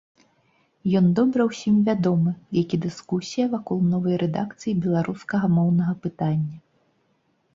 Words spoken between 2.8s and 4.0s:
дыскусія вакол